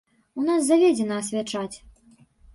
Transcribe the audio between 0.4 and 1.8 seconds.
нас заведзена асвячаць.